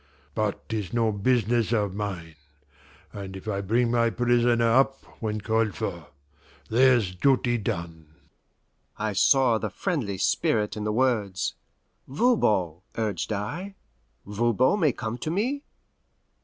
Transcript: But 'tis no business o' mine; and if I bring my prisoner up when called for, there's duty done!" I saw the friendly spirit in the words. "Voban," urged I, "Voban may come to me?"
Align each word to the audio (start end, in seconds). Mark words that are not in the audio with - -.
But 0.33 0.67
'tis 0.67 0.93
no 0.93 1.11
business 1.11 1.71
o' 1.71 1.87
mine; 1.87 2.33
and 3.13 3.35
if 3.35 3.47
I 3.47 3.61
bring 3.61 3.91
my 3.91 4.09
prisoner 4.09 4.67
up 4.71 4.95
when 5.21 5.41
called 5.41 5.75
for, 5.75 6.07
there's 6.71 7.13
duty 7.13 7.59
done!" 7.59 8.07
I 8.97 9.13
saw 9.13 9.59
the 9.59 9.69
friendly 9.69 10.17
spirit 10.17 10.75
in 10.75 10.85
the 10.85 10.91
words. 10.91 11.53
"Voban," 12.07 12.81
urged 12.97 13.31
I, 13.31 13.75
"Voban 14.25 14.79
may 14.79 14.91
come 14.91 15.19
to 15.19 15.29
me?" 15.29 15.61